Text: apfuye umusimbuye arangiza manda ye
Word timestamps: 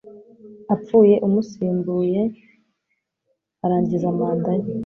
apfuye 0.73 1.15
umusimbuye 1.27 2.21
arangiza 3.65 4.07
manda 4.17 4.51
ye 4.61 4.67